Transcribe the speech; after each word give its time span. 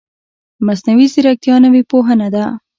مصنوعي 0.65 1.07
ځیرکتیا 1.13 1.55
نوې 1.65 1.81
پوهنه 1.91 2.27
ده 2.35 2.43